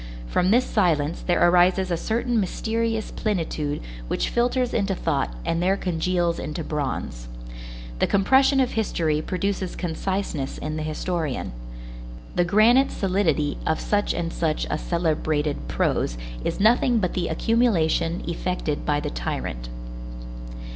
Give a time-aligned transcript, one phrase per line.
[0.25, 5.77] From this silence there arises a certain mysterious plenitude which filters into thought and there
[5.77, 7.27] congeals into bronze.
[7.99, 11.51] The compression of history produces conciseness in the historian.
[12.33, 18.23] The granite solidity of such and such a celebrated prose is nothing but the accumulation
[18.27, 19.69] effected by the tyrant.